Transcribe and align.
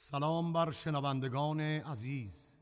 سلام 0.00 0.52
بر 0.52 0.70
شنوندگان 0.70 1.60
عزیز. 1.60 2.57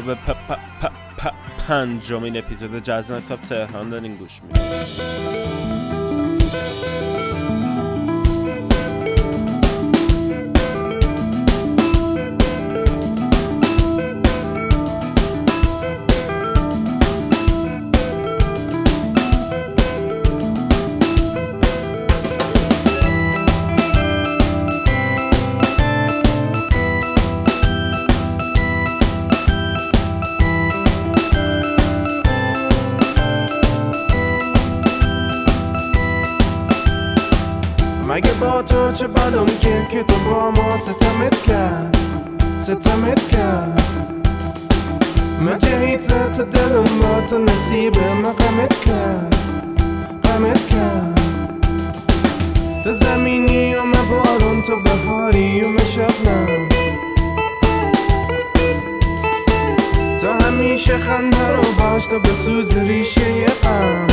به 0.00 0.14
پ 0.14 0.30
پ 0.30 0.54
پ 1.18 1.32
پنجمین 1.68 2.36
اپیزود 2.36 2.82
جزنت 2.82 3.28
تاب 3.28 3.42
تهران 3.42 3.90
دارین 3.90 4.14
گوش 4.14 4.40
می‌دید 4.42 5.69
دلم 46.60 46.84
با 46.84 47.20
تو 47.30 47.38
نصیب 47.38 47.96
ما 48.22 48.32
قمت 48.32 48.80
کرد 48.80 49.34
قمت 50.22 50.68
کرد. 50.68 51.20
تو 52.84 52.92
زمینی 52.92 53.74
و 53.74 53.84
ما 53.84 54.02
بارون 54.10 54.62
تو 54.62 54.76
بهاری 54.76 55.64
و 55.64 55.68
من 55.68 55.84
شبنم 55.84 56.68
تا 60.20 60.32
همیشه 60.32 60.98
خنده 60.98 61.48
رو 61.48 61.62
باش 61.78 62.06
تا 62.06 62.18
بسوز 62.18 62.78
ریشه 62.78 63.46
غم. 63.46 64.06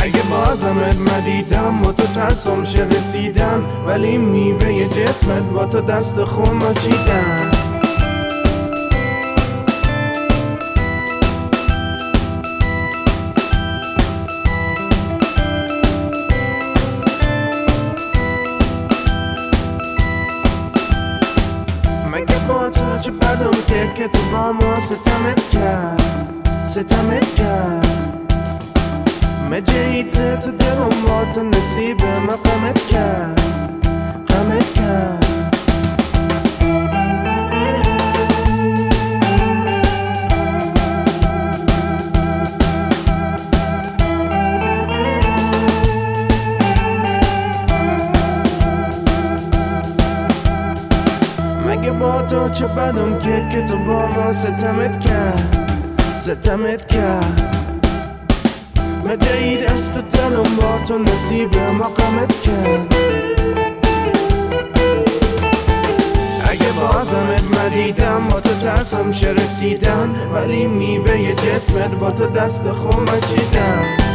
اگه 0.00 0.22
بازمت 0.30 0.96
مدیدم 0.96 1.82
و 1.82 1.92
تو 1.92 2.06
ترسم 2.06 2.64
شه 2.64 2.82
رسیدم 2.82 3.64
ولی 3.86 4.18
میوه 4.18 4.84
جسمت 4.84 5.42
با 5.42 5.66
تو 5.66 5.80
دست 5.80 6.24
خون 6.24 6.74
چیدم 6.74 7.55
ستمت 26.76 27.34
کرد. 27.34 28.32
مجیت 29.50 30.40
تو 30.40 30.50
دلم 30.50 30.88
با 30.88 31.24
تو 31.34 31.42
نصیب 31.42 32.00
ما 32.02 32.36
غمت 32.36 32.86
کرد. 32.86 33.40
غمت 34.28 34.72
کرد. 34.74 35.26
مگه 51.66 51.90
با 51.90 52.22
تو 52.22 52.48
چه 52.48 52.66
بدم 52.66 53.18
که 53.18 53.48
که 53.52 53.62
تو 53.62 53.78
با 53.78 54.06
ما 54.06 54.32
ستمت 54.32 55.00
کرد؟ 55.00 55.65
ستمت 56.26 56.86
کرد 56.86 57.56
مجید 59.04 59.64
از 59.64 59.92
تو 59.92 60.00
دلم 60.00 60.56
با 60.56 60.84
تو 60.88 60.98
نصیب 60.98 61.56
مقامت 61.56 62.40
کرد. 62.40 62.94
اگه 66.44 66.72
بازمت 66.72 67.58
ندیدم 67.58 68.28
با 68.30 68.40
تو 68.40 68.48
ترسم 68.48 69.12
شه 69.12 69.30
رسیدن. 69.30 70.14
ولی 70.34 70.66
میوه 70.66 71.34
جسمت 71.34 71.94
با 71.94 72.10
تو 72.10 72.26
دست 72.26 72.72
خون 72.72 73.06
چیدم 73.06 74.05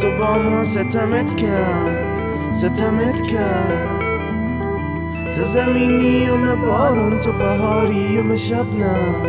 تو 0.00 0.10
با 0.10 0.38
ما 0.38 0.64
ستمت 0.64 1.36
کرد 1.36 2.52
ستمت 2.52 3.22
کرد. 3.22 4.00
تو 5.32 5.42
زمینی 5.42 6.30
و 6.30 6.36
من 6.36 6.60
بارون 6.60 7.20
تو 7.20 7.32
بهاری 7.32 8.18
و 8.18 8.22
من 8.22 8.36
شبنم. 8.36 9.26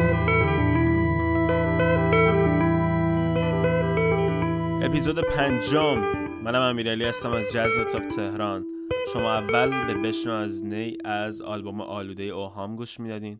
اپیزود 4.83 5.19
پنجم. 5.19 5.99
منم 6.43 6.61
امیرعلی 6.61 7.05
هستم 7.05 7.31
از 7.31 7.51
جاز 7.51 7.77
تاپ 7.91 8.07
تهران. 8.07 8.65
شما 9.13 9.33
اول 9.33 9.85
به 9.87 9.93
بشنو 9.93 10.33
از 10.33 10.65
نی 10.65 10.97
از 11.05 11.41
آلبوم 11.41 11.81
آلوده 11.81 12.23
اوهام 12.23 12.75
گوش 12.75 12.99
می‌دادین 12.99 13.39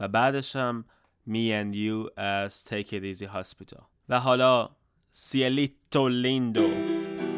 و 0.00 0.08
بعدش 0.08 0.56
هم 0.56 0.84
می 1.26 1.62
and 1.62 1.76
You 1.76 2.20
از 2.20 2.64
Take 2.68 2.86
It 2.86 3.16
Easy 3.16 3.26
Hospital. 3.26 3.82
و 4.08 4.20
حالا 4.20 4.68
سیلیتو 5.14 6.08
لیندو 6.08 6.68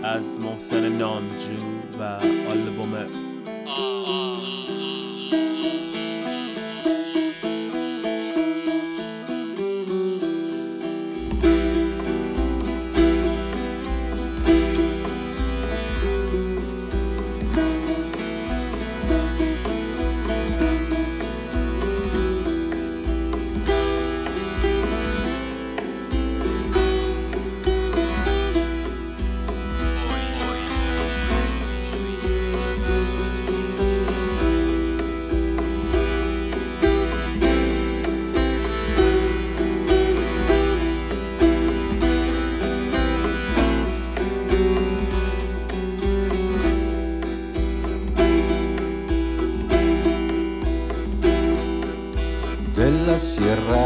از 0.03 0.41
محسن 0.41 0.89
نامجو 0.89 1.99
و 2.01 2.03
آلبوم 2.51 2.95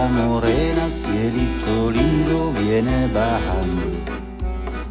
Morena, 0.08 0.88
cielito 0.88 1.90
lindo 1.90 2.52
viene 2.52 3.08
bajando. 3.12 3.86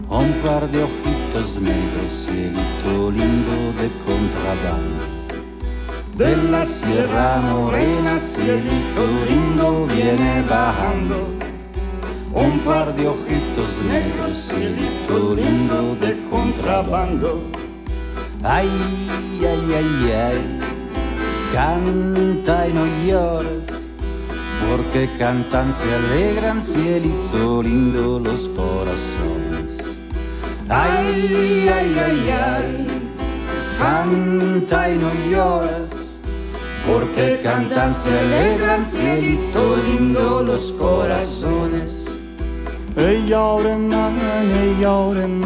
Un 0.09 0.31
par 0.43 0.69
de 0.69 0.83
ojitos 0.83 1.59
negros, 1.59 2.25
cielito 2.25 3.11
lindo 3.11 3.73
de 3.79 3.89
contrabando. 4.05 5.03
De 6.15 6.35
la 6.49 6.65
Sierra 6.65 7.41
Morena, 7.41 8.17
cielito 8.17 9.05
lindo 9.27 9.87
viene 9.87 10.43
bajando. 10.47 11.27
Un 12.33 12.59
par 12.59 12.95
de 12.95 13.07
ojitos 13.07 13.81
negros, 13.83 14.49
cielito 14.49 15.35
lindo 15.35 15.95
de 15.95 16.17
contrabando. 16.29 17.41
Ay, 18.43 18.69
ay, 19.41 19.73
ay, 19.75 20.11
ay, 20.11 20.59
canta 21.53 22.67
y 22.67 22.73
no 22.73 22.85
llores 23.05 23.56
porque 24.69 25.09
cantan, 25.17 25.73
se 25.73 25.85
alegran, 25.93 26.61
cielito 26.61 27.63
lindo 27.63 28.19
los 28.19 28.47
corazones. 28.49 29.77
Ay, 30.69 31.69
ay, 31.73 31.95
ay, 32.05 32.29
ay, 32.29 32.87
canta 33.79 34.89
y 34.89 34.97
no 34.97 35.12
lloras, 35.31 36.19
porque 36.86 37.39
cantan, 37.41 37.93
se 37.93 38.09
alegran, 38.19 38.86
cielito 38.86 39.77
lindo 39.77 40.43
los 40.43 40.74
corazones. 40.74 42.15
Ey 42.97 43.25
yavrum, 43.27 43.93
ey 43.93 44.81
yavrum, 44.81 45.43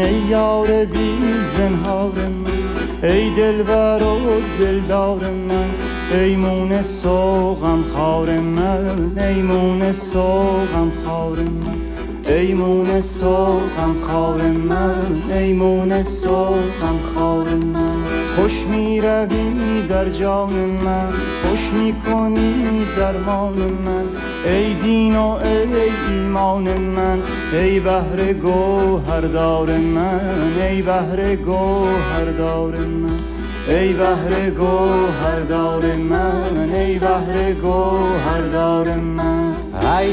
ey 0.00 0.28
yavrum, 0.30 0.90
bizin 0.92 1.84
havrım. 1.84 2.83
ای 3.04 3.30
دلبر 3.30 4.02
و 4.02 4.40
دلدار 4.58 5.30
من 5.30 5.70
ای 6.12 6.36
مون 6.36 6.82
سوغم 6.82 7.84
خار 7.94 8.40
من 8.40 9.18
ای 9.18 9.42
مون 9.42 9.92
سوغم 9.92 10.92
خار 11.04 11.38
من. 11.38 11.93
ای 12.26 12.54
مون 12.54 13.00
سوغم 13.00 13.96
خار 14.02 14.42
من 14.42 15.22
ای 15.30 15.52
مون 15.52 16.02
سوغم 16.02 17.00
خار 17.14 17.54
من. 17.54 17.96
خوش 18.36 18.66
می 18.66 19.00
روی 19.00 19.82
در 19.88 20.08
جان 20.08 20.52
من 20.52 21.12
خوش 21.42 21.72
می 21.72 21.94
کنی 22.06 22.86
درمان 22.96 23.54
من. 23.54 24.06
ای 24.44 24.74
دین 24.74 25.16
و 25.16 25.28
ای 25.28 25.90
ایمان 26.08 26.80
من 26.80 27.22
ای 27.52 27.80
بهر 27.80 28.32
گوهردار 28.32 29.78
من 29.78 30.52
ای 30.60 30.82
بهر 30.82 31.36
گوهردار 31.36 32.76
من. 32.76 33.20
ای 33.68 33.92
بهر 33.92 34.50
گوهردار 34.50 35.96
من 35.96 36.70
ای 36.74 36.98
بهر 36.98 37.52
گوهردار 37.52 38.96
من. 38.96 39.54
Ay, 39.74 40.10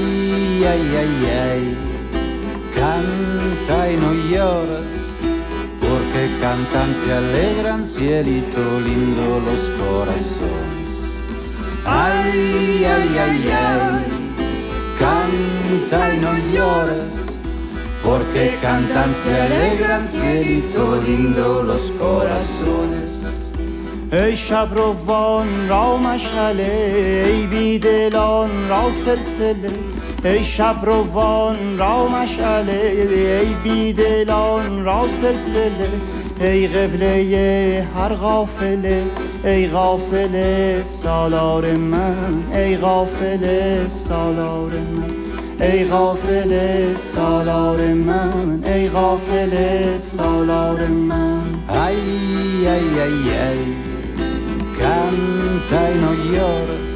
ay, 0.65 0.97
ay, 0.97 1.29
ay, 1.51 1.90
canta 2.75 3.91
y 3.91 3.97
no 3.97 4.13
llores, 4.13 4.93
porque 5.79 6.29
cantan, 6.39 6.93
se 6.93 7.13
alegran, 7.13 7.85
cielito 7.85 8.79
lindo 8.79 9.41
los 9.45 9.69
corazones. 9.81 10.89
Ay, 11.85 12.85
ay, 12.85 13.17
ay, 13.17 13.49
ay, 13.51 14.05
canta 14.99 16.13
y 16.13 16.19
no 16.19 16.33
llores, 16.53 17.27
porque 18.03 18.57
cantan, 18.61 19.13
se 19.13 19.41
alegran, 19.41 20.07
cielito 20.07 21.01
lindo 21.01 21.63
los 21.63 21.91
corazones. 21.93 23.20
ای 24.13 24.35
شب 24.35 24.67
روان 24.71 25.69
را 25.69 25.97
مشعله 25.97 27.23
ای 27.27 27.45
بیدلان 27.45 28.69
را 28.69 28.91
سلسله. 28.91 29.71
ای 30.25 30.43
شب 30.43 30.75
روان 30.83 31.77
را 31.77 32.07
مشعله 32.07 33.41
ای 33.41 33.53
بیدلان 33.63 34.83
را 34.83 35.07
سلسله. 35.07 35.89
ای 36.41 36.67
قبله 36.67 37.87
هر 37.95 38.13
غافله 38.13 39.03
ای 39.45 39.67
غافل 39.67 40.35
سالار 40.81 41.71
من 41.71 42.43
ای 42.53 42.77
غافل 42.77 43.87
سالار 43.87 44.71
من. 44.71 45.15
ای 45.67 45.85
غافل 45.85 46.93
سالار 46.93 47.93
من 47.93 48.63
ای 48.63 48.89
غافل 48.89 49.93
سالار 49.95 50.87
من. 50.87 51.41
Ay, 51.69 51.95
ay, 52.67 52.99
ay, 52.99 53.37
ay, 53.47 53.90
canta 55.10 55.78
y 55.92 55.94
no 56.04 56.12
llores, 56.32 56.90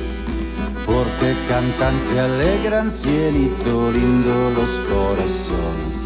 porque 0.87 1.29
cantan, 1.49 1.99
se 1.99 2.21
alegran, 2.21 2.91
cielito 2.91 3.91
lindo 3.91 4.37
los 4.59 4.73
corazones. 4.93 5.97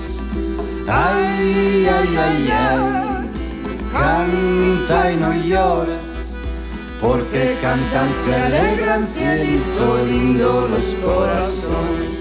Ay, 0.87 1.87
ay, 1.97 2.11
ay, 2.27 2.43
ay, 2.67 3.31
canta 3.93 5.13
y 5.13 5.17
no 5.17 5.33
llores, 5.51 6.37
porque 7.01 7.57
cantan, 7.65 8.11
se 8.23 8.33
alegran, 8.47 9.03
cielito 9.07 9.87
lindo 10.11 10.69
los 10.73 10.87
corazones. 11.05 12.21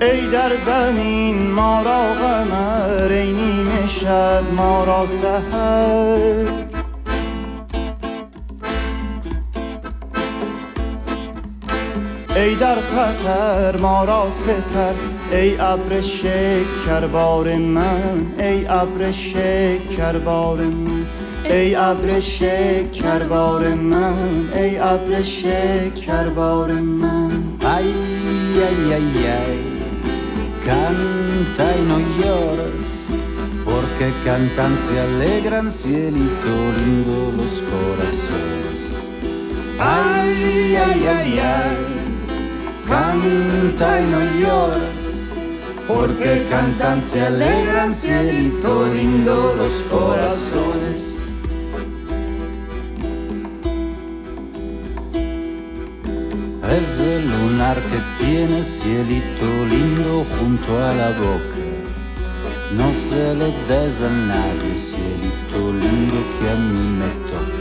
ای 0.00 0.30
در 0.30 0.56
زمین 0.56 1.50
ما 1.50 1.82
را 1.82 2.02
قمر 2.14 3.12
ای 3.12 3.32
نیمه 3.32 3.86
شب 3.86 4.42
ما 4.56 4.84
را 4.84 5.06
سحر 5.06 6.61
ای 12.42 12.54
در 12.54 12.76
خطر 12.80 13.76
ما 13.76 14.04
را 14.04 14.30
سپر 14.30 14.94
ای 15.32 15.56
ابر 15.60 16.00
شکربار 16.00 17.56
من 17.56 18.26
ای 18.38 18.66
ابر 18.66 19.12
شکربار 19.12 20.58
من 20.58 21.06
ای 21.44 21.74
ابر 21.74 22.20
شکربار 22.20 23.74
من 23.74 24.48
ای 24.54 24.78
ابر 24.78 25.22
شکربار 25.22 26.72
من 26.72 27.48
Ay, 27.60 27.92
ay, 28.68 28.92
ay, 28.92 29.26
ay, 29.26 29.60
canta 30.64 31.76
y 31.76 31.82
no 31.82 31.98
llores, 32.18 33.04
porque 33.64 34.12
cantan, 34.24 34.78
se 34.78 34.98
alegran, 34.98 35.70
cielito 35.70 36.54
lindo 36.78 37.32
los 37.36 37.62
corazones. 37.62 38.80
Ay, 39.78 40.76
ay, 40.76 41.06
ay, 41.06 41.38
ay, 41.38 41.91
canta 42.87 44.01
y 44.01 44.05
no 44.07 44.19
llores, 44.39 45.27
porque 45.87 46.47
cantan, 46.49 47.01
se 47.01 47.21
alegran, 47.21 47.93
cielito 47.93 48.87
lindo 48.93 49.55
los 49.57 49.83
corazones. 49.83 51.13
Es 56.69 56.99
el 56.99 57.29
lunar 57.29 57.77
que 57.83 58.23
tiene 58.23 58.63
cielito 58.63 59.45
lindo 59.69 60.25
junto 60.37 60.83
a 60.83 60.93
la 60.93 61.09
boca. 61.09 61.53
No 62.75 62.95
se 62.97 63.35
lo 63.35 63.51
des 63.67 64.01
a 64.01 64.09
nadie, 64.09 64.75
cielito 64.75 65.71
lindo 65.71 66.15
que 66.39 66.49
a 66.49 66.55
mí 66.55 66.97
me 66.97 67.09
toca. 67.29 67.52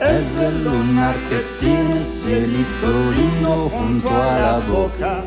Es 0.00 0.38
el 0.38 0.64
lunar 0.64 1.14
que 1.28 1.40
tiene 1.60 2.02
cielito 2.02 2.90
lindo 3.14 3.68
junto 3.68 4.08
a 4.08 4.38
la 4.38 4.58
boca. 4.66 5.24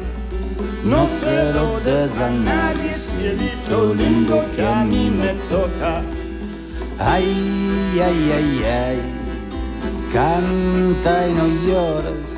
No 0.84 1.08
se 1.08 1.54
lo 1.54 1.80
des 1.80 2.20
a 2.20 2.32
nadie, 2.32 2.92
cielito 2.92 3.94
lindo 3.94 4.44
que 4.56 4.66
a 4.66 4.84
mí 4.84 5.12
me 5.12 5.34
toca. 5.48 6.02
Ay, 6.98 8.02
ay, 8.04 8.32
ay, 8.36 8.64
ay, 8.66 9.00
canta 10.12 11.28
y 11.28 11.34
no 11.34 11.48
llores, 11.68 12.30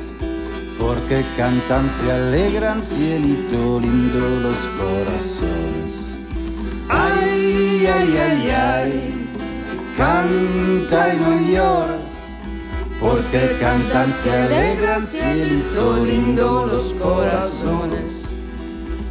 porque 0.78 1.24
cantan, 1.36 1.88
se 1.88 2.12
alegran, 2.12 2.82
cielito 2.82 3.80
lindo 3.80 4.20
los 4.42 4.58
corazones. 4.78 6.18
Ay, 6.88 7.86
ay, 7.86 8.16
ay, 8.28 8.50
ay, 8.50 9.28
canta 9.96 11.14
y 11.14 11.16
no 11.18 11.32
llores, 11.50 12.05
porque 13.00 13.56
cantan, 13.60 14.12
se 14.12 14.30
alegran, 14.30 15.06
cielito 15.06 15.98
lindo 16.04 16.66
los 16.66 16.94
corazones. 16.94 18.26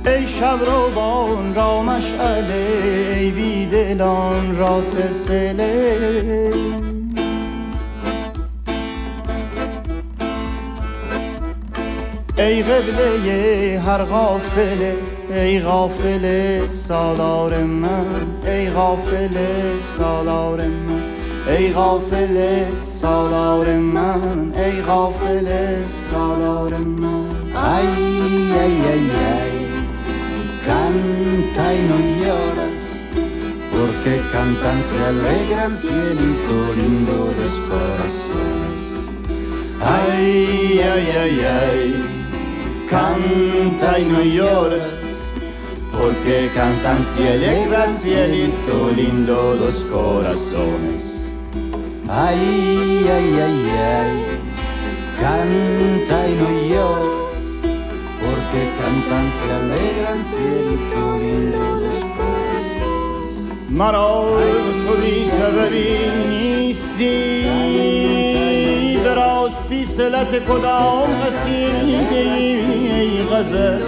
ای 0.08 0.28
شب 0.28 0.60
روبان 0.66 1.56
را 1.56 1.82
مشعله 1.82 3.16
ای 3.16 3.32
بیدلان 3.32 4.58
را 4.58 4.84
سلسله 4.84 6.52
ای 12.38 12.64
قبله 12.64 13.82
هر 13.86 14.04
غافله 14.04 14.96
ای 15.30 15.60
غافل 15.60 16.68
سالار 16.68 17.64
من 17.64 18.06
ای 18.46 18.70
غافل 18.70 19.38
سالار 19.80 20.62
من 20.62 21.15
ای 21.49 21.73
غافل 21.73 22.65
سالار 22.77 23.77
من 23.77 24.53
ای 24.55 24.83
غافل 24.83 25.49
سالار 25.87 26.75
من 26.77 27.41
Ay, 27.53 27.87
ay, 28.63 28.75
ay, 28.93 29.11
ay, 29.41 29.55
canta 30.65 31.75
y 31.75 31.83
no 31.89 31.99
lloras, 32.23 32.83
porque 33.73 34.23
cantan, 34.33 34.81
se 34.85 34.99
alegran, 35.05 35.77
cielito 35.77 36.75
lindo 36.77 37.35
los 37.41 37.55
corazones. 37.69 39.11
Ay, 39.81 40.81
ay, 40.81 41.07
ay, 41.23 41.41
ay, 41.45 42.05
canta 42.89 43.99
y 43.99 44.05
no 44.05 44.23
llores, 44.23 44.95
porque 45.91 46.51
cantan 46.55 47.05
si 47.05 47.27
alegran 47.27 47.93
cielito 47.93 48.93
lindo 48.95 49.57
los 49.59 49.85
corazones. 49.87 51.14
Ay, 52.08 53.04
ay, 53.18 53.30
ay, 53.48 53.60
ay, 54.00 54.14
canta 55.20 56.18
y 56.30 56.34
no 56.40 56.50
llores, 56.70 57.48
porque 58.22 58.62
cantan, 58.80 59.26
se 59.36 59.46
alegran, 59.60 60.20
cielito 60.24 61.04
lindo 61.20 61.64
los 61.84 62.02
corazones. 62.18 63.26
مرا 63.70 64.26
تو 64.88 64.94
بی 65.02 65.30
سببی 65.30 65.98
نیستی 66.30 67.44
به 69.04 69.14
راستی 69.14 69.86
سلت 69.86 70.32
کدام 70.50 71.10
قصیده 71.26 72.16
ای 72.16 73.24
غزل 73.24 73.82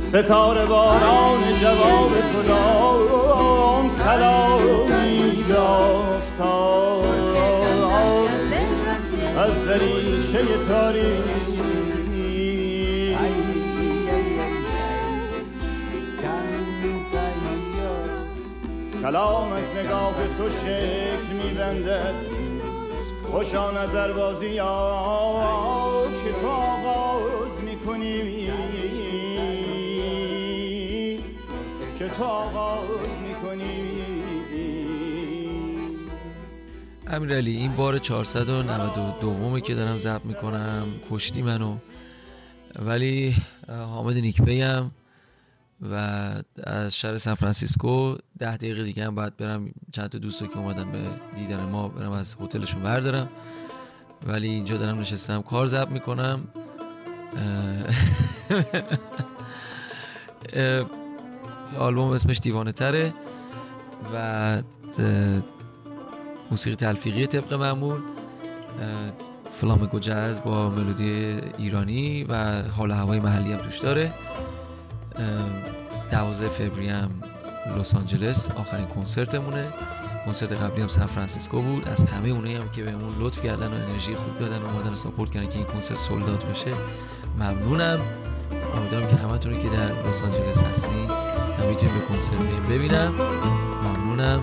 ستاره 0.00 0.64
باران 0.66 1.40
جواب 1.60 2.12
کدام 2.34 3.90
سلامی 3.90 5.05
یافتاد 5.48 7.06
از 9.36 9.64
دریچه 9.64 10.40
llores. 10.42 11.46
کلام 19.02 19.52
از 19.52 19.64
نگاه 19.84 20.14
تو 20.38 20.50
شکل 20.50 21.30
میبندد 21.42 22.14
خوشا 23.30 23.70
نظر 23.70 24.12
بازی 24.12 24.48
یا 24.48 26.06
که 26.24 26.32
تو 26.40 26.48
آغاز 26.48 27.62
می‌کنی. 27.62 28.50
که 31.98 32.08
تو 32.08 32.24
آغاز 32.24 33.12
می‌کنی. 33.26 33.85
امیرعلی 37.06 37.56
این 37.56 37.76
بار 37.76 37.98
492 37.98 39.60
که 39.60 39.74
دارم 39.74 39.96
ضبط 39.96 40.24
می‌کنم 40.24 40.86
کشتی 41.10 41.42
منو. 41.42 41.76
ولی 42.78 43.34
حامد 43.68 44.16
نیکپی 44.16 44.60
هم 44.60 44.90
و 45.90 45.94
از 46.64 46.96
شهر 46.98 47.18
سان 47.18 47.34
فرانسیسکو 47.34 48.16
ده 48.38 48.56
دقیقه 48.56 48.82
دیگه 48.82 49.04
هم 49.04 49.14
باید 49.14 49.36
برم. 49.36 49.70
چند 49.92 50.08
تا 50.08 50.18
دوستا 50.18 50.46
که 50.46 50.58
اومدن 50.58 50.92
به 50.92 51.02
دیدن 51.36 51.60
ما 51.60 51.88
برم 51.88 52.12
از 52.12 52.36
هتلشون 52.40 52.82
بردارم. 52.82 53.28
ولی 54.26 54.48
اینجا 54.48 54.76
دارم 54.76 54.98
نشستم. 55.00 55.42
کار 55.42 55.66
ضبط 55.66 55.88
می‌کنم. 55.88 56.48
آلبوم 61.78 62.10
اسمش 62.10 62.38
دیوانه 62.38 62.72
تره 62.72 63.14
و 64.14 64.62
موسیقی 66.50 66.76
تلفیقی 66.76 67.26
طبق 67.26 67.52
معمول. 67.54 68.00
اه، 68.00 69.12
فلامنکو 69.60 69.98
جاز 69.98 70.42
با 70.42 70.70
ملودی 70.70 71.40
ایرانی 71.58 72.24
و 72.24 72.62
حال 72.62 72.90
هوای 72.90 73.20
محلی 73.20 73.52
هم 73.52 73.58
توش 73.58 73.78
داره. 73.78 74.12
اه، 75.16 75.24
12 76.10 76.48
فوریه 76.48 76.94
هم 76.94 77.10
لس 77.78 77.94
آنجلس 77.94 78.50
آخرین 78.50 78.86
کنسرتمونه. 78.86 79.72
کنسرت 80.26 80.52
قبلی 80.52 80.82
هم 80.82 80.88
سان 80.88 81.06
فرانسیسکو 81.06 81.60
بود. 81.60 81.88
از 81.88 82.02
همه 82.02 82.28
اونایی 82.28 82.54
هم 82.54 82.68
که 82.68 82.82
بهمون 82.82 83.14
لطف 83.20 83.44
کردن 83.44 83.66
و 83.66 83.74
انرژی 83.74 84.14
خوب 84.14 84.38
دادن 84.38 84.62
و 84.62 84.66
اومدن 84.66 84.94
support 84.94 85.30
کردن 85.30 85.48
که 85.48 85.56
این 85.56 85.66
کنسرت 85.66 85.98
sold 85.98 86.24
out 86.24 86.44
بشه 86.44 86.70
ممنونم. 87.38 87.98
امیدوارم 88.76 89.08
که 89.08 89.16
همتون 89.16 89.54
که 89.54 89.68
در 89.68 90.08
لس 90.08 90.22
آنجلس 90.22 90.62
هستین 90.62 91.10
هم 91.58 91.66
به 91.68 92.00
کنسرت 92.08 92.68
ببینم. 92.70 93.12
ممنونم. 93.82 94.42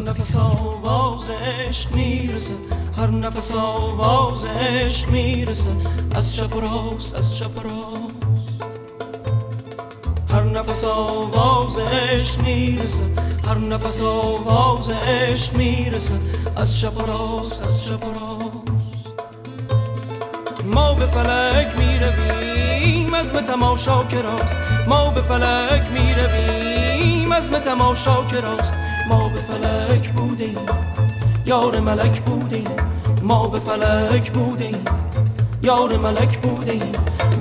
نفس 0.00 0.36
آواز 0.36 1.30
عشق 1.30 1.92
می‌رسه. 1.92 2.54
هر 2.96 3.06
نفس 3.06 3.54
آواز 3.54 4.44
عشق 4.44 5.08
می‌رسه. 5.08 5.68
از 6.14 6.36
چپ 6.36 6.56
راست 6.56 7.14
از 7.14 7.36
چپ 7.36 7.64
راست 7.64 8.60
هر 10.30 10.42
نفس 10.42 10.84
آواز 10.84 11.78
عشق 11.78 12.40
می‌رسه. 12.40 13.02
هر 13.46 13.58
نفس 13.58 14.00
آواز 14.00 14.90
عشق 14.90 15.54
می‌رسه. 15.54 16.14
از 16.56 16.78
چپ 16.80 17.08
راست 17.08 17.62
از 17.62 17.84
چپ 17.84 18.04
راست 18.04 18.30
ما 20.74 20.94
به 20.94 21.06
فلک 21.06 21.68
می‌رویم 21.78 23.16
عزم 23.16 23.40
تماشا 23.40 24.04
که 24.04 24.22
راست. 24.22 24.56
ما 24.88 25.10
به 25.10 25.22
فلک 25.22 25.82
می‌رویم 25.92 27.32
عزم 27.32 27.58
تماشا 27.58 28.24
که 28.30 28.40
راست. 28.40 28.74
ما 29.10 29.28
به 29.28 29.40
فلک 29.40 30.10
بودیم. 30.10 30.58
یار 31.46 31.80
ملک 31.80 32.20
بودیم. 32.20 32.68
ما 33.22 33.48
به 33.48 33.58
فلک 33.58 34.32
بودیم. 34.32 34.84
یار 35.62 35.96
ملک 35.96 36.38
بودیم. 36.38 36.92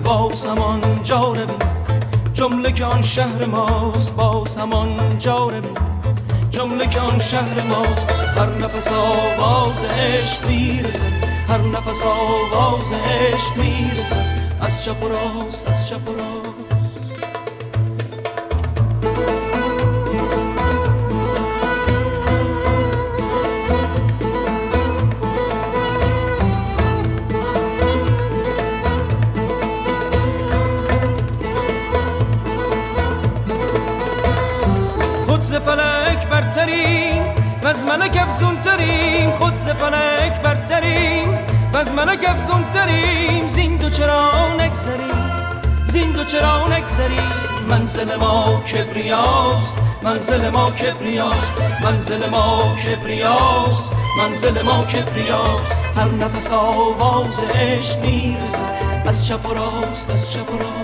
باز 0.04 0.46
همان 0.46 1.04
جا 1.04 1.34
رویم 1.34 1.60
جمله 2.34 2.72
که 2.72 2.86
آن 2.86 3.02
شهر 3.02 3.46
ماست 3.46 4.16
باز 4.16 4.58
همان 4.58 5.20
جا 5.20 5.38
رویم 5.38 5.74
جمله 6.52 6.88
که 6.88 7.00
آن 7.00 7.20
شهر 7.20 7.62
ماست 7.62 8.10
هر 8.10 8.66
نفس 8.66 8.88
آواز 8.92 9.84
عشق 9.84 10.48
می‌رسه 10.48 11.06
هر 11.48 11.58
نفس 11.58 12.04
آواز 12.04 12.92
عشق 12.92 13.58
می‌رسه 13.58 14.16
از 14.62 14.84
چپ 14.84 15.04
و 15.04 15.08
راست 15.08 15.70
از 15.70 15.90
چپ 15.90 16.10
و 16.10 16.12
راست. 16.12 16.49
از 37.70 37.84
ملک 37.84 38.18
افزونتریم 38.22 39.30
خود 39.30 39.54
ز 39.54 39.70
فلک 39.70 40.42
برتریم. 40.42 41.40
و 41.74 41.78
از 41.78 41.92
ملک 41.92 42.26
افزونتریم 42.28 43.48
زین 43.48 43.76
دو 43.78 43.90
چرا 43.90 44.54
نگذریم 44.54 45.62
زین 45.88 46.12
دو 46.12 46.24
چرا 46.24 46.68
نگذریم 46.68 47.32
منزل 47.70 48.16
ما 48.16 48.62
کبریاست 48.62 49.80
منزل 50.02 50.50
ما 50.50 50.72
کبریاست. 50.72 51.82
منزل 51.84 52.30
ما 52.30 52.76
کبریاست 52.76 53.96
منزل 54.18 54.62
ما 54.62 54.84
کبریاست. 54.84 55.98
هر 55.98 56.10
نفس 56.26 56.52
آواز 56.52 57.40
عشق 57.40 58.00
می‌رسه 58.06 58.62
از 59.06 59.28
چپ 59.28 59.50
و 59.50 59.54
راست 59.54 60.10
از 60.10 60.32
چپ 60.34 60.54
و 60.54 60.58
راست. 60.58 60.79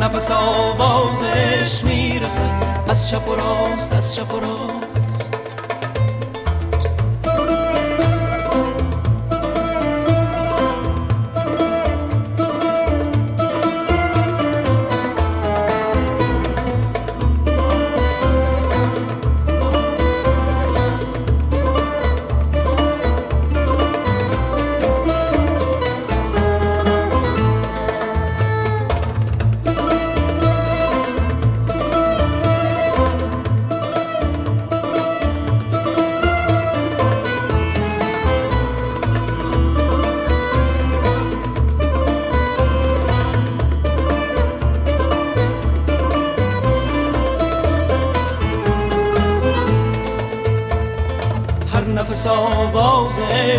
نفس 0.00 0.30
آواز 0.30 1.22
عشق 1.22 1.84
می‌رسه 1.84 2.42
از 2.88 3.10
چپ 3.10 3.28
و 3.28 3.34
راست 3.34 3.92
از 3.92 4.14
چپ 4.14 4.34
و 4.34 4.40
راست. 4.40 4.79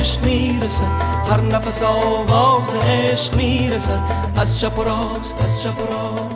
عشق 0.02 0.24
می‌رسه 0.24 0.84
هر 1.32 1.42
نفس 1.42 1.84
آواز 1.84 2.76
عشق 2.76 3.36
می‌رسه 3.36 4.00
از 4.38 4.60
چپ 4.60 4.80
و 4.80 4.84
راست 4.84 5.42
از 5.42 5.64
چپ 5.64 5.80
و 5.80 5.94
راست. 5.94 6.36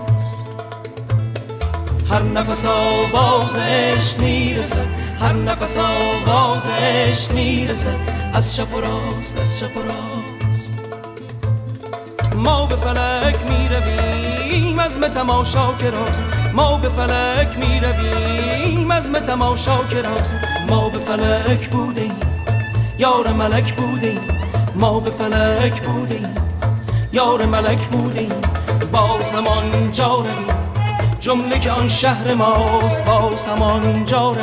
هر 2.12 2.22
نفس 2.22 2.66
آواز 2.66 3.56
عشق 3.56 4.20
می‌رسه 4.20 4.82
هر 5.22 5.34
نفس 5.34 5.78
آواز 5.78 6.68
عشق 6.80 7.32
می‌رسه 7.32 7.90
از 8.34 8.56
چپ 8.56 8.76
و 8.76 8.82
راست 8.82 9.40
از 9.40 9.60
چپ 9.60 9.78
و 9.78 9.80
راست. 9.80 10.74
ما 12.36 12.66
به 12.66 12.76
فلک 12.76 13.36
می‌رویم 13.50 14.82
عزم 14.82 15.08
تماشا 15.08 15.74
که 15.80 15.90
راست. 15.90 16.24
ما 16.54 16.78
به 16.78 16.90
فلک 16.90 17.58
می‌رویم 17.58 18.92
عزم 18.92 19.20
تماشا 19.20 19.78
که 19.90 20.02
راست. 20.02 20.36
ما 20.70 20.90
به 20.90 21.00
فلک 21.00 21.70
بودیم. 21.70 22.35
یار 22.98 23.28
ملک 23.28 23.74
بودیم 23.74 24.20
ما 24.76 25.00
به 25.00 25.12
فلک 25.12 25.82
بودیم 25.82 26.32
یار 27.14 27.46
ملک 27.46 27.88
بودیم 27.88 28.32
باز 28.92 29.34
همان 29.34 29.92
جا 29.92 30.26
جمله 31.20 31.60
که 31.60 31.72
آن 31.72 31.88
شهر 31.88 32.34
ماست 32.34 33.06
باز 33.06 33.46
همان 33.46 34.06
جا 34.06 34.36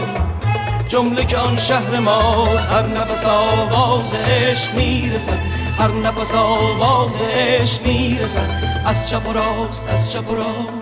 جمله 0.89 1.25
که 1.25 1.39
آن 1.39 1.57
شهر 1.57 1.99
ماست 1.99 2.71
هر 2.71 2.87
نفس 2.87 3.27
آواز 3.27 4.15
عشق 4.15 4.75
می‌رسه 4.75 5.33
هر 5.79 5.89
نفس 5.89 6.35
آواز 6.35 7.21
عشق 7.21 7.87
می‌رسه 7.87 8.41
از 8.87 9.11
چپ 9.11 9.29
و 9.29 9.33
راست 9.33 9.89
از 9.89 10.13
چپ 10.13 10.31
و 10.31 10.35
راست. 10.35 10.82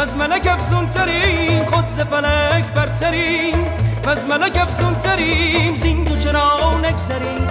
و 0.00 0.02
از 0.02 0.16
ملک 0.16 0.46
افزونتریم 0.46 1.64
خود 1.64 1.86
ز 1.86 2.00
فلک 2.00 2.64
برتریم. 2.74 3.64
و 4.04 4.08
از 4.08 4.26
ملک 4.26 4.56
افزونتریم 4.56 5.76
زین 5.76 6.04
دو 6.04 6.16
چرا 6.16 6.78
نگذریم. 6.78 7.48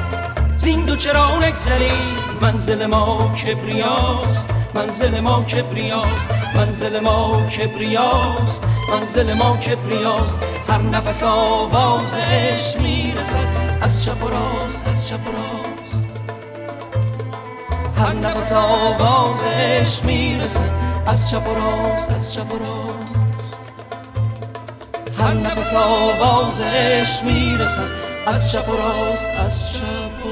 زین 0.58 0.86
دو 0.86 0.96
چرا 0.96 1.38
نگذریم. 1.40 2.16
منزل 2.42 2.86
ما 2.86 3.32
کبریاست 3.36 4.50
منزل 4.74 5.20
ما 5.20 5.44
کبریاست 5.44 6.30
منزل 6.56 7.00
ما 7.00 7.42
کبریاست 7.58 8.64
منزل 8.92 9.34
ما 9.34 9.58
کبریاست. 9.58 10.40
هر 10.70 10.82
نفس 10.82 11.24
آواز 11.24 12.16
عشق 12.16 12.82
می‌رسد 12.82 13.48
از 13.82 14.06
چپ 14.06 14.24
و 14.24 14.28
راست 14.28 14.88
از 14.88 15.08
چپ 15.08 15.28
و 15.28 15.32
راست. 15.32 16.04
هر 17.98 18.14
نفس 18.14 18.52
آواز 18.52 19.44
عشق 19.44 20.06
می‌رسه 20.06 20.89
از 21.06 21.30
چپ 21.30 21.48
و 21.48 21.54
راست 21.54 22.12
از 22.12 22.34
چپ 22.34 22.54
و 22.54 22.58
راست 22.58 23.16
هر 25.20 25.34
نفس 25.34 25.74
آواز 25.76 26.62
عشق 26.62 27.24
می‌رسه 27.24 27.82
از 28.28 28.52
چپ 28.52 28.70
و 28.70 28.72
راست 28.72 29.30
از 29.46 29.74
چپ 29.74 30.26
و 30.26 30.29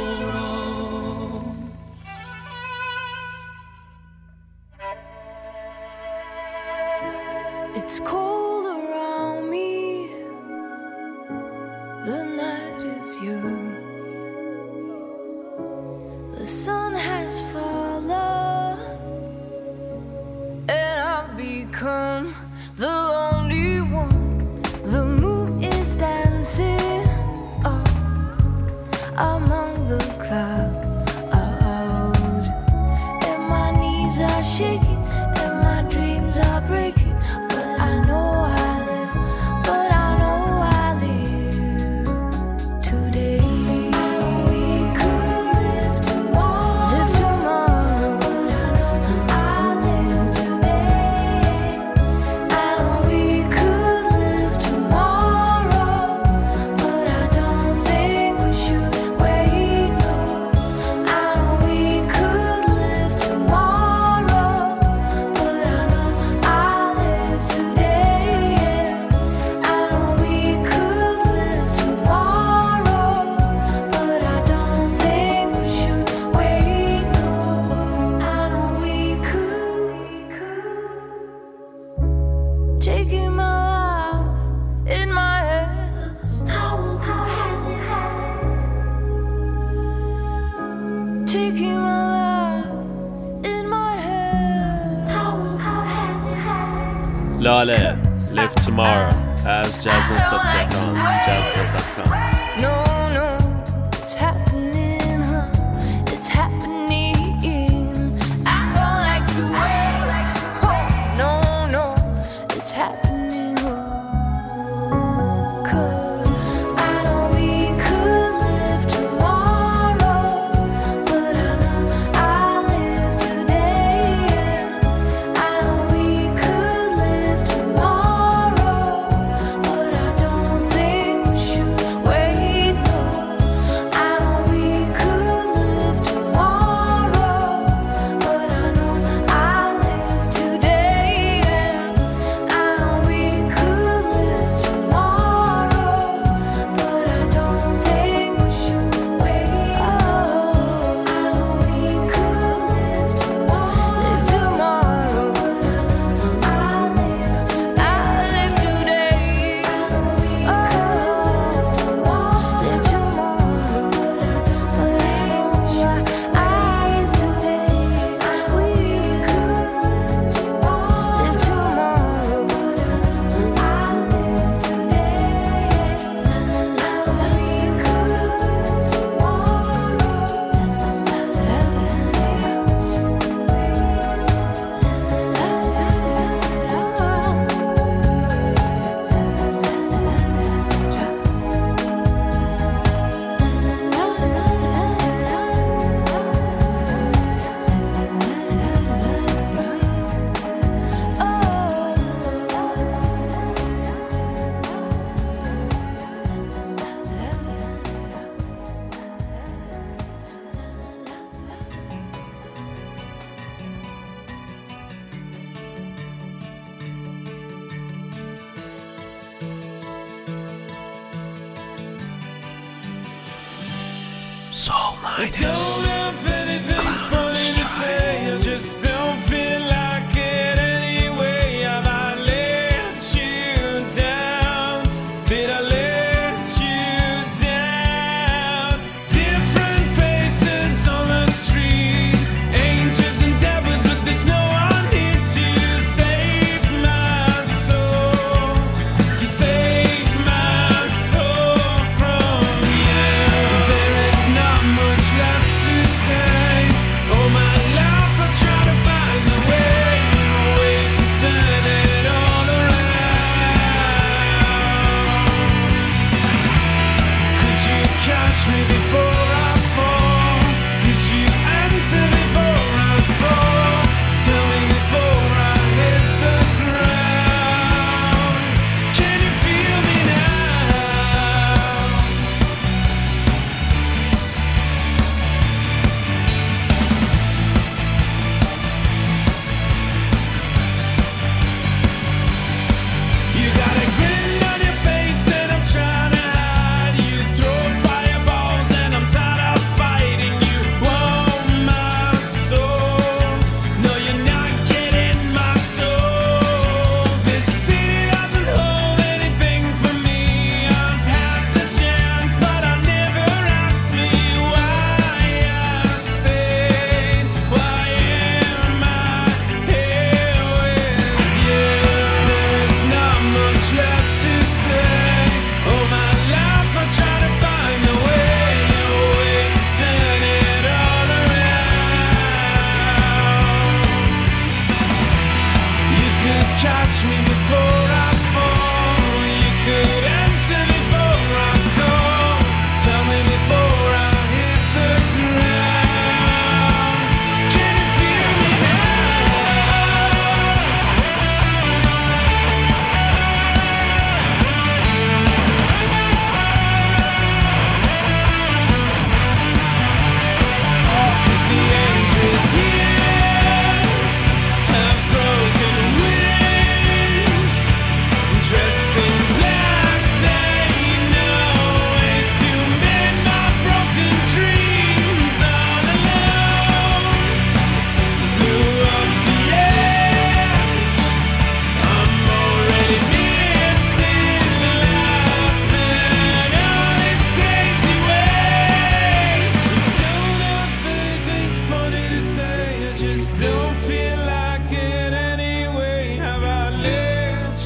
I 224.69 225.30
don't 225.39 225.86
have 225.86 226.27
anything 226.27 226.93
funny 227.10 227.34
to 227.34 227.65
say. 227.65 228.34
I 228.34 228.38
just 228.38 228.84
don't 228.84 229.19
feel 229.21 229.62
like. 229.62 229.76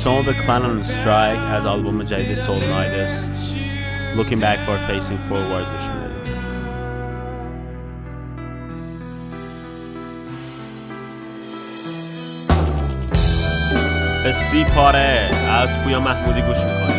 شما 0.00 0.22
به 0.22 0.32
Clan 0.32 0.62
on 0.62 0.86
Strike 0.86 1.52
از 1.52 1.66
آلبوم 1.66 2.02
جدید 2.02 2.34
سول 2.34 2.64
نایدس 2.68 3.28
Looking 4.16 4.40
Back 4.40 4.58
for 4.66 4.90
Facing 4.90 5.30
Forward 5.30 5.66
گوش 5.72 5.88
میدادید 5.88 6.36
به 14.24 14.32
سی 14.32 14.64
پاره 14.64 15.30
از 15.50 15.78
پویا 15.78 16.00
محمودی 16.00 16.42
گوش 16.42 16.58
میکنید 16.58 16.89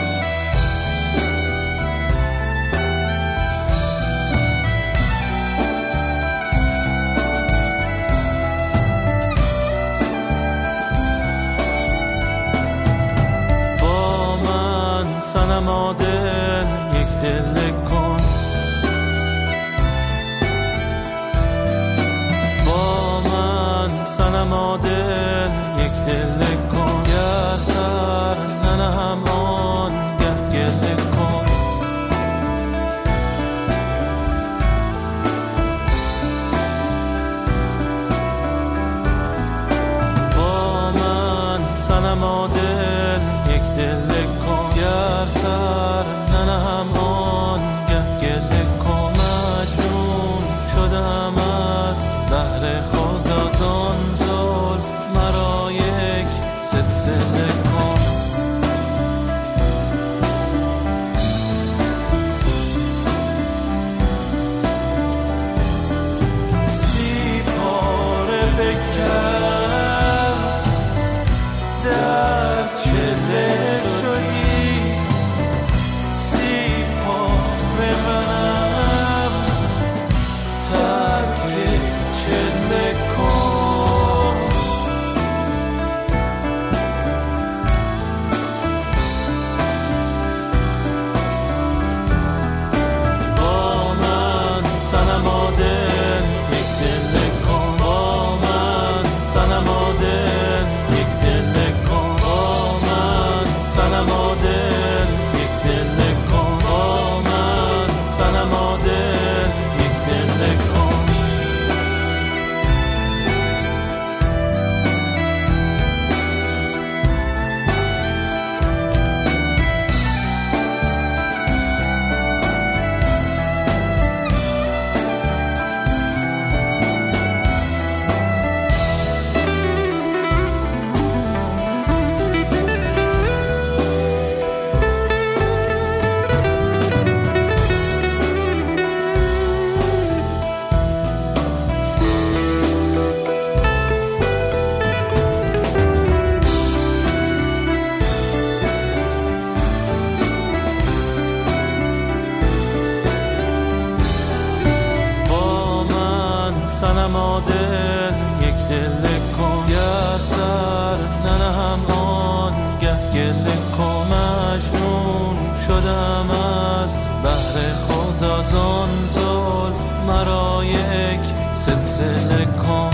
سنما 156.82 157.40
دل 157.40 158.14
یک 158.46 158.54
دل 158.68 159.04
کن. 159.36 159.66
گر 159.68 160.18
سر 160.18 160.98
ننهم 161.24 161.86
آن 161.86 162.52
گه 162.80 162.96
گله 163.14 163.56
کن. 163.76 164.06
مجنون 164.12 165.36
شدم 165.66 166.30
از 166.30 166.96
بهر 167.22 167.56
خود. 167.86 168.24
از 168.24 168.54
آن 168.54 168.88
زلف 169.08 169.82
مرا 170.06 170.64
یک 170.64 171.20
سلسله 171.54 172.44
کن. 172.44 172.91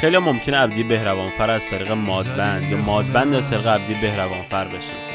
خیلی 0.00 0.18
ممکنه 0.18 0.56
عبدی 0.56 0.82
بهروانفر 0.82 1.50
از 1.50 1.70
طریق 1.70 1.92
مادبند 1.92 2.70
یا 2.70 2.76
مادبند 2.76 3.34
از 3.34 3.50
طریق 3.50 3.66
عبدی 3.66 3.94
بهروانفر 3.94 4.64
بشناسن 4.64 5.14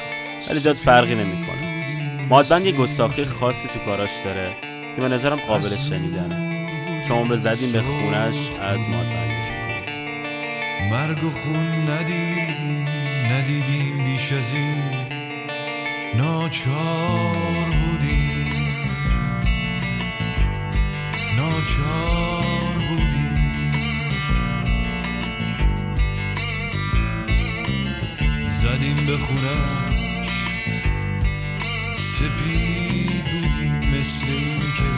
ولی 0.50 0.60
جاد 0.60 0.76
فرقی 0.76 1.16
نمی‌کنه. 1.16 2.26
مادبند 2.30 2.66
یه 2.66 2.72
گستاخی 2.72 3.26
خاصی 3.26 3.68
تو 3.68 3.80
کاراش 3.80 4.12
داره 4.26 4.56
که 4.96 5.02
به 5.02 5.08
نظرم 5.08 5.40
قابل 5.40 5.78
شنیدنه. 5.78 6.62
شما 7.08 7.24
به 7.24 7.38
زدین 7.38 7.72
به 7.72 7.82
خونش 7.82 8.36
از 8.62 8.90
مادبند 8.90 9.32
گوش 9.36 9.52
می‌کنید 9.52 9.90
مرگ 10.92 11.24
و 11.24 11.30
خون 11.30 11.90
ندیدیم 11.90 12.88
ندیدیم 13.32 14.04
بیش 14.04 14.32
از 14.32 14.54
این. 14.54 14.84
ناچار 16.16 17.66
بودیم. 17.66 18.88
ناچار 21.38 22.61
اومدیم 28.72 29.06
به 29.06 29.18
خونش 29.18 30.30
سپید 31.94 33.24
بودیم 33.24 34.00
مثل 34.00 34.26
این 34.28 34.60
که 34.60 34.92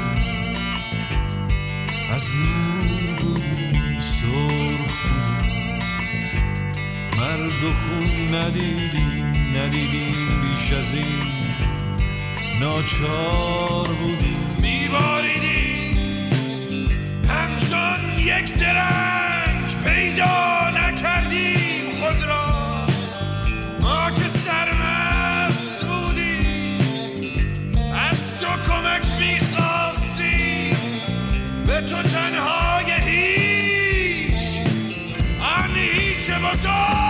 از 2.14 2.30
نور 2.34 3.16
بودیم 3.18 4.00
سرخ 4.00 5.02
بودیم 5.02 5.80
مرگ 7.18 7.64
و 7.64 7.74
خون 7.74 8.36
ندیدیم 8.36 9.36
ندیدیم 9.58 10.42
بیش 10.42 10.72
از 10.72 10.94
این. 10.94 11.24
ناچار 12.60 13.88
بودیم. 13.88 14.44
میباریدیم. 14.62 15.98
همچون 17.30 18.20
یک 18.20 18.54
درم 18.58 19.03
Give 36.34 36.41
a 36.41 36.67
all! 36.67 37.03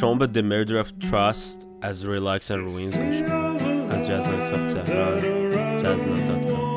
shown 0.00 0.16
but 0.16 0.32
the 0.32 0.42
murder 0.42 0.78
of 0.78 0.98
trust 0.98 1.66
as 1.82 2.06
relax 2.06 2.48
and 2.48 2.72
ruins 2.72 2.96
as 2.96 4.08
jazz 4.08 4.26
of 4.26 4.72
Tehran, 4.72 5.50
jazz.com. 5.82 6.69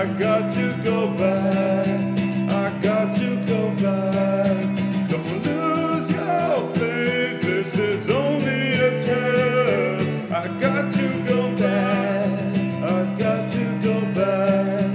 I 0.00 0.06
got 0.18 0.52
to 0.54 0.66
go 0.82 0.98
back. 1.22 1.86
I 2.62 2.78
got 2.80 3.16
to 3.18 3.28
go 3.52 3.70
back. 3.84 4.56
Don't 5.08 5.44
lose 5.46 6.10
your 6.10 6.74
faith. 6.74 7.40
This 7.42 7.78
is 7.78 8.10
only 8.10 8.62
a 8.88 8.90
test. 9.00 10.32
I 10.32 10.44
got 10.64 10.92
to 10.98 11.06
go 11.32 11.40
back. 11.56 12.28
I 12.96 12.98
got 13.22 13.42
to 13.52 13.64
go 13.86 13.96
back. 14.20 14.90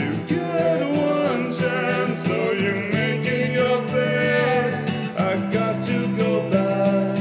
You 0.00 0.10
get 0.26 0.80
one 0.96 1.52
chance, 1.58 2.16
so 2.26 2.36
you 2.52 2.74
make 2.96 3.26
it 3.26 3.52
your 3.60 3.78
best. 3.94 4.92
I 5.18 5.32
got 5.56 5.84
to 5.86 5.98
go 6.22 6.32
back. 6.50 7.18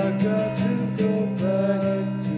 I 0.00 0.10
got 0.26 0.56
to 0.62 0.72
go 1.02 1.12
back 1.42 2.04
to 2.24 2.34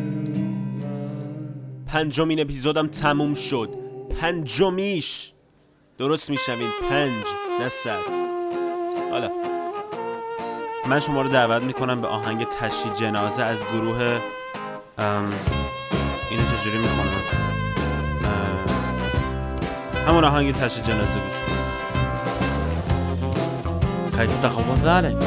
my. 0.83 1.87
پنجمین 1.87 2.41
اپیزودم 2.41 2.87
تموم 2.87 3.35
شد 3.35 3.76
پنجمیش. 4.28 5.34
درست 5.98 6.30
میشمین 6.30 6.70
پنج 6.90 7.24
نه 7.60 7.70
صد. 7.70 8.00
حالا. 9.12 9.30
من 10.90 11.00
شما 11.00 11.22
رو 11.22 11.30
دعوت 11.30 11.64
می‌کنم 11.64 12.02
به 12.02 12.08
آهنگ 12.08 12.48
تشییع 12.48 12.94
جنازه 12.94 13.44
از 13.44 13.64
گروه 13.74 14.20
ام، 14.98 15.34
اینو 16.32 16.44
چجوری 16.44 16.78
می‌کنم 16.78 17.08
همون 20.08 20.24
آهنگ 20.24 20.56
تشییع 20.56 20.86
جنازه 20.86 21.20
گوش 21.20 21.38
کن. 21.48 21.54
خیلی 24.18 24.34
تخوف 24.34 24.82
داره. 24.84 25.18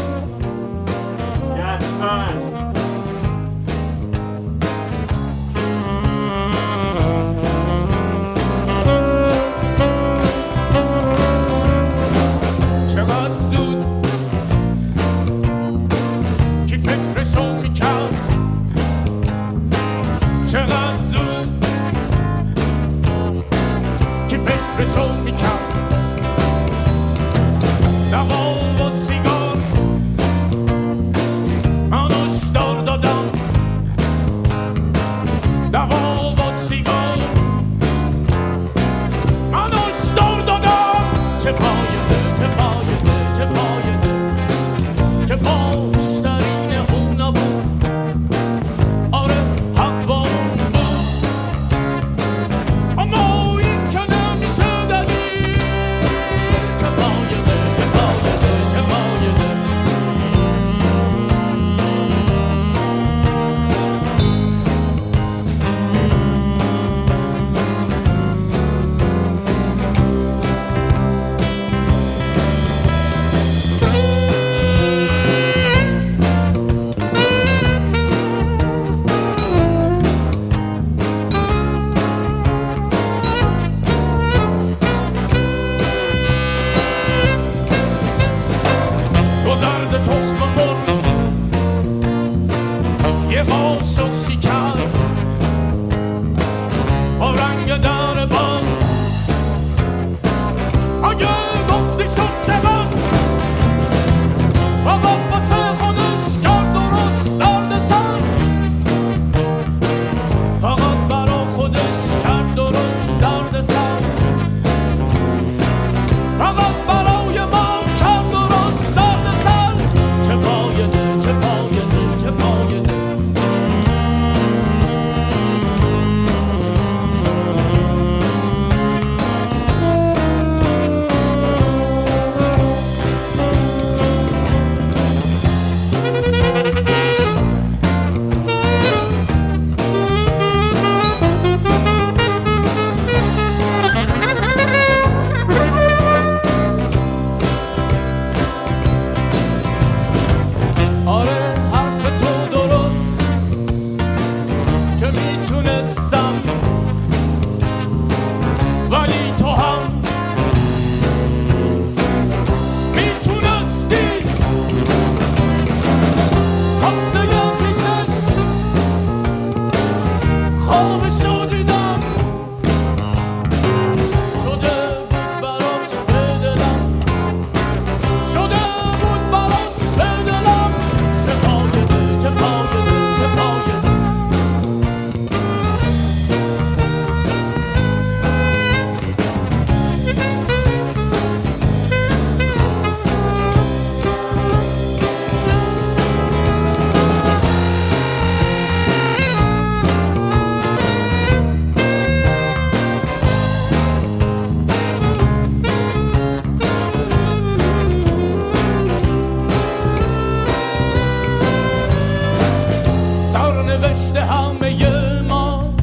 نوشته 213.80 214.24
همه 214.24 215.22
ما 215.28 215.74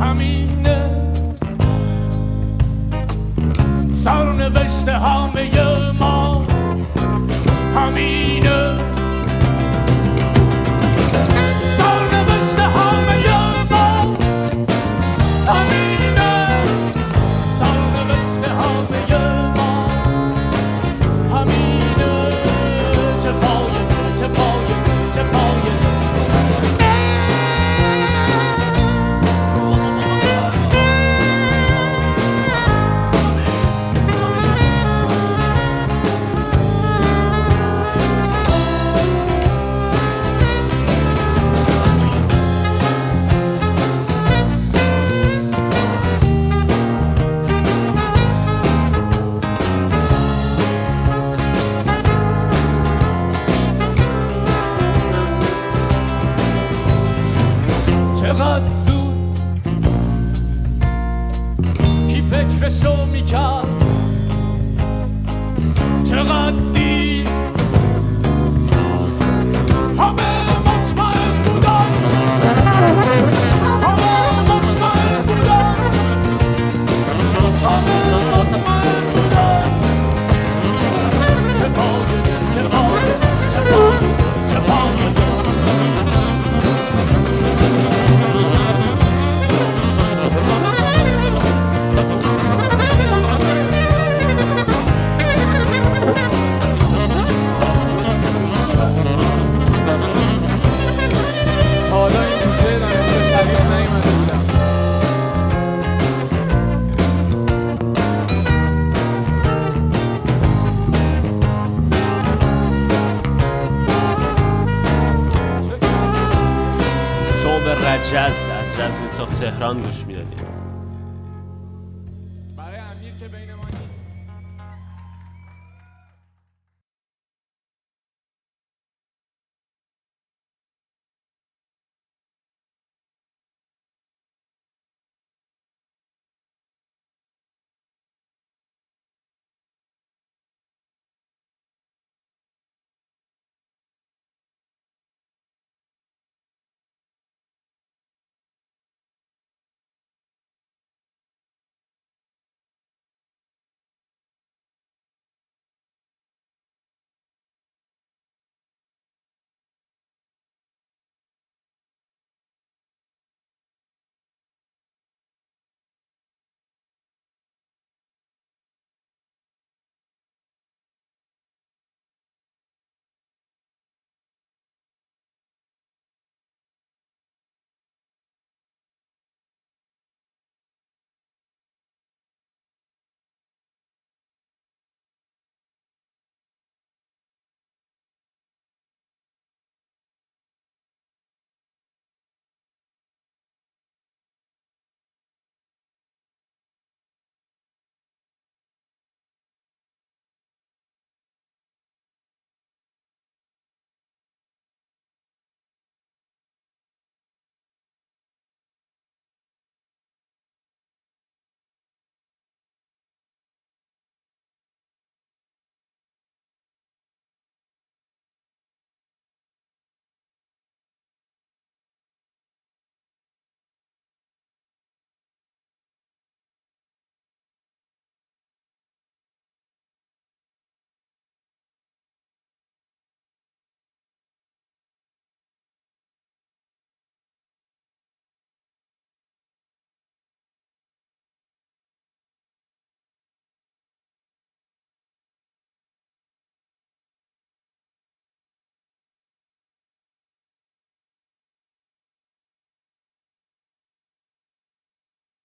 همینه. 0.00 0.90
سرنوشت 3.92 4.88
همه 4.88 5.50
ما 6.00 6.46
همینه. 7.76 8.78
سرنوشت 11.76 12.58
همه 12.58 12.89